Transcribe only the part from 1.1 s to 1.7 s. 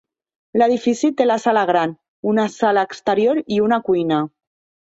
té la sala